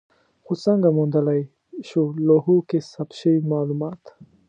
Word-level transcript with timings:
خو 0.43 0.53
څنګه 0.65 0.89
موندلای 0.97 1.41
شو 1.87 2.01
لوحو 2.27 2.57
کې 2.69 2.79
ثبت 2.91 3.13
شوي 3.19 3.39
مالومات؟ 3.51 4.01